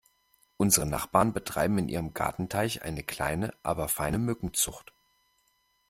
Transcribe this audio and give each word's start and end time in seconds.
Unsere 0.57 0.87
Nachbarn 0.87 1.31
betreiben 1.31 1.77
in 1.77 1.87
ihrem 1.87 2.15
Gartenteich 2.15 2.81
eine 2.81 3.03
kleine 3.03 3.53
aber 3.61 3.87
feine 3.87 4.17
Mückenzucht. 4.17 4.93